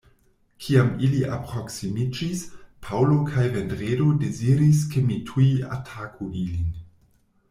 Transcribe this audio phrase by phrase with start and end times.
[0.67, 2.41] Kiam ili aproksimiĝis,
[2.87, 6.73] Paŭlo kaj Vendredo deziris ke mi tuj ataku ilin.